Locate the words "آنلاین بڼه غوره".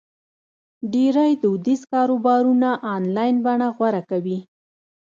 2.95-4.01